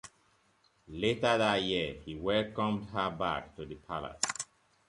[0.87, 4.19] Later that year, he welcomed her back to the palace.